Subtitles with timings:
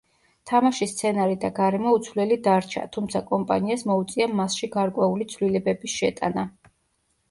[0.51, 6.53] თამაშის სცენარი და გარემო უცვლელი დარჩა, თუმცა კომპანიას მოუწია მასში გარკვეული ცვლილებების შეტანა.